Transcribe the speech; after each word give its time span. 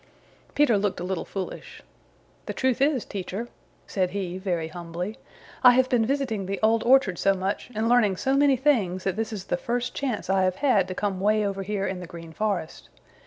Peter 0.55 0.79
looked 0.79 0.99
a 0.99 1.03
little 1.03 1.25
foolish. 1.25 1.83
"The 2.47 2.55
truth 2.55 2.81
is, 2.81 3.05
Teacher," 3.05 3.49
said 3.85 4.09
he 4.09 4.39
very 4.39 4.69
humbly, 4.69 5.19
"I 5.63 5.73
have 5.73 5.89
been 5.89 6.07
visiting 6.07 6.47
the 6.47 6.59
Old 6.63 6.81
Orchard 6.83 7.19
so 7.19 7.35
much 7.35 7.69
and 7.75 7.87
learning 7.87 8.17
so 8.17 8.35
many 8.35 8.55
things 8.57 9.03
that 9.03 9.15
this 9.15 9.31
is 9.31 9.43
the 9.45 9.57
first 9.57 9.93
chance 9.93 10.27
I 10.27 10.41
have 10.41 10.55
had 10.55 10.87
to 10.87 10.95
come 10.95 11.19
'way 11.19 11.45
over 11.45 11.61
here 11.61 11.85
in 11.85 11.99
the 11.99 12.07
Green 12.07 12.33
Forest. 12.33 12.89